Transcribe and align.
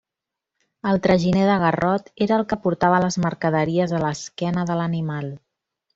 El 0.91 1.01
traginer 1.07 1.43
de 1.49 1.57
garrot 1.63 2.09
era 2.27 2.39
el 2.39 2.45
que 2.53 2.59
portava 2.65 3.03
les 3.05 3.19
mercaderies 3.27 3.97
a 3.99 4.03
l'esquena 4.07 4.65
de 4.71 4.79
l'animal. 4.81 5.31